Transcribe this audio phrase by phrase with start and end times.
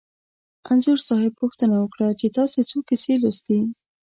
[0.71, 3.59] انځور صاحب پوښتنه وکړه چې تاسې څو کیسې لوستي.